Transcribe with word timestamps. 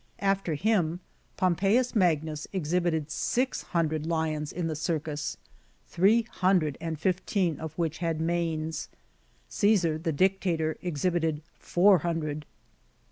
^ 0.01 0.03
After 0.17 0.55
him, 0.55 0.99
Pompeius 1.37 1.95
Magnus 1.95 2.47
exhibited 2.51 3.11
six 3.11 3.61
hundred 3.61 4.07
lions 4.07 4.51
in 4.51 4.65
the 4.65 4.75
Circus, 4.75 5.37
three 5.85 6.23
hundred 6.23 6.75
and 6.81 6.99
fifteen 6.99 7.59
of 7.59 7.77
which 7.77 7.99
had 7.99 8.19
manes; 8.19 8.89
Caesar, 9.49 9.99
the 9.99 10.11
Dictator, 10.11 10.75
exhibited 10.81 11.43
four 11.53 11.99
hundred. 11.99 12.47